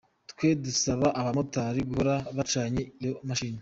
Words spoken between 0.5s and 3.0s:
dusaba abamotari guhora bacanye